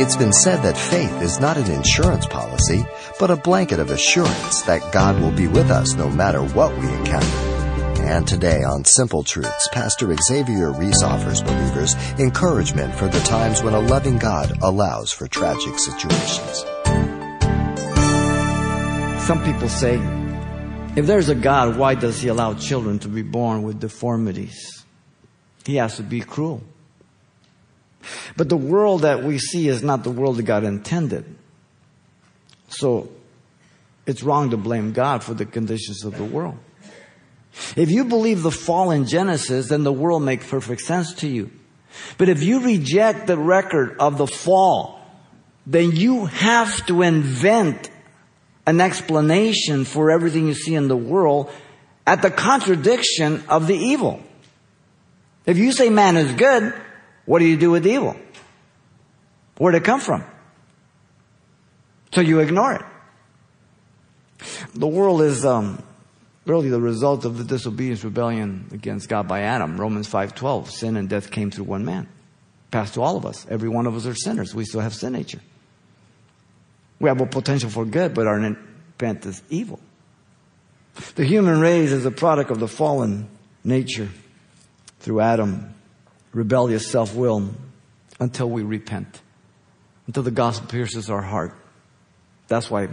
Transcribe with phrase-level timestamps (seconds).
[0.00, 2.86] It's been said that faith is not an insurance policy,
[3.18, 6.86] but a blanket of assurance that God will be with us no matter what we
[6.86, 7.26] encounter.
[8.04, 13.74] And today on Simple Truths, Pastor Xavier Reese offers believers encouragement for the times when
[13.74, 16.64] a loving God allows for tragic situations.
[19.26, 19.96] Some people say,
[20.94, 24.84] if there's a God, why does he allow children to be born with deformities?
[25.66, 26.62] He has to be cruel.
[28.36, 31.24] But the world that we see is not the world that God intended.
[32.68, 33.10] So
[34.06, 36.58] it's wrong to blame God for the conditions of the world.
[37.76, 41.50] If you believe the fall in Genesis, then the world makes perfect sense to you.
[42.16, 45.00] But if you reject the record of the fall,
[45.66, 47.90] then you have to invent
[48.66, 51.50] an explanation for everything you see in the world
[52.06, 54.22] at the contradiction of the evil.
[55.46, 56.74] If you say man is good,
[57.28, 58.16] what do you do with evil?
[59.58, 60.24] Where'd it come from?
[62.14, 62.82] So you ignore it.
[64.72, 65.82] The world is um,
[66.46, 69.78] really the result of the disobedience rebellion against God by Adam.
[69.78, 70.70] Romans 5:12.
[70.70, 72.08] Sin and death came through one man.
[72.70, 73.46] Passed to all of us.
[73.50, 74.54] Every one of us are sinners.
[74.54, 75.42] We still have sin nature.
[76.98, 79.80] We have a potential for good, but our intent is evil.
[81.14, 83.28] The human race is a product of the fallen
[83.64, 84.08] nature
[85.00, 85.74] through Adam
[86.38, 87.50] rebellious self will
[88.20, 89.20] until we repent,
[90.06, 91.52] until the gospel pierces our heart.
[92.46, 92.88] That's why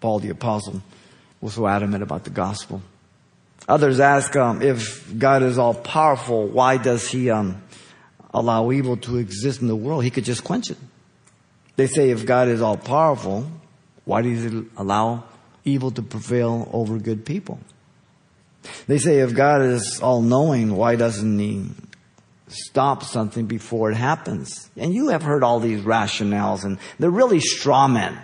[0.00, 0.82] Paul the Apostle
[1.42, 2.80] was so adamant about the gospel.
[3.68, 7.62] Others ask um, if God is all powerful, why does He um,
[8.32, 10.02] allow evil to exist in the world?
[10.02, 10.78] He could just quench it.
[11.76, 13.46] They say if God is all powerful,
[14.06, 15.24] why does He allow
[15.66, 17.58] evil to prevail over good people?
[18.86, 21.66] They say if God is all knowing, why doesn't He
[22.48, 24.70] stop something before it happens.
[24.76, 28.18] And you have heard all these rationales and they're really straw men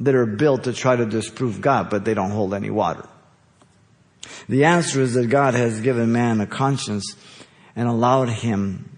[0.00, 3.06] that are built to try to disprove God, but they don't hold any water.
[4.48, 7.16] The answer is that God has given man a conscience
[7.74, 8.90] and allowed him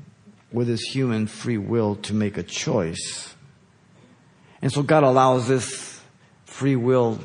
[0.53, 3.35] with his human free will to make a choice.
[4.61, 6.01] And so God allows this
[6.47, 7.21] free will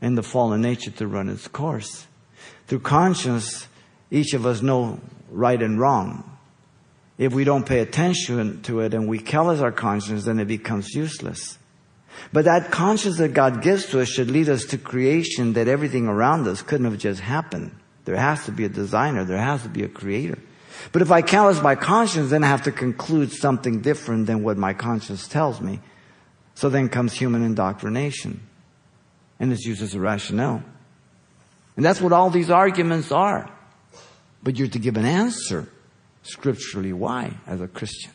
[0.00, 2.06] and the fallen nature to run its course.
[2.66, 3.66] Through conscience,
[4.10, 6.27] each of us know right and wrong.
[7.18, 10.94] If we don't pay attention to it and we callous our conscience, then it becomes
[10.94, 11.58] useless.
[12.32, 16.06] But that conscience that God gives to us should lead us to creation that everything
[16.06, 17.72] around us couldn't have just happened.
[18.04, 19.24] There has to be a designer.
[19.24, 20.38] There has to be a creator.
[20.92, 24.56] But if I callous my conscience, then I have to conclude something different than what
[24.56, 25.80] my conscience tells me.
[26.54, 28.40] So then comes human indoctrination.
[29.40, 30.62] And it's used as a rationale.
[31.76, 33.50] And that's what all these arguments are.
[34.42, 35.68] But you're to give an answer
[36.28, 36.92] scripturally.
[36.92, 37.32] Why?
[37.46, 38.12] As a Christian.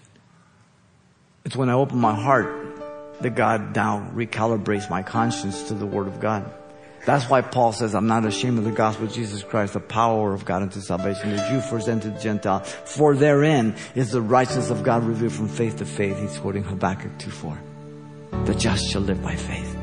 [1.45, 6.07] It's when I open my heart that God now recalibrates my conscience to the Word
[6.07, 6.51] of God.
[7.05, 10.33] That's why Paul says, I'm not ashamed of the gospel of Jesus Christ, the power
[10.33, 12.61] of God unto salvation, the Jew first and to the Gentile.
[12.61, 16.17] For therein is the righteousness of God revealed from faith to faith.
[16.17, 18.45] He's quoting Habakkuk 2.4.
[18.45, 19.82] The just shall live by faith.